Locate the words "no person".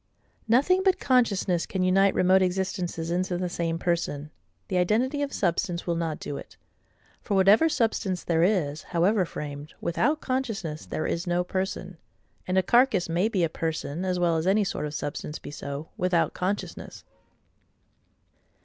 11.27-11.99